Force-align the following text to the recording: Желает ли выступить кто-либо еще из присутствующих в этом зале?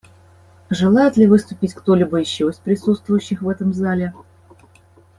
Желает 0.71 1.15
ли 1.17 1.27
выступить 1.27 1.75
кто-либо 1.75 2.17
еще 2.17 2.49
из 2.49 2.55
присутствующих 2.57 3.43
в 3.43 3.49
этом 3.49 3.71
зале? 3.71 4.15